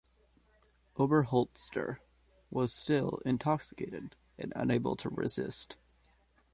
[0.97, 1.99] Oberholtzer
[2.49, 5.77] was still intoxicated and unable to resist.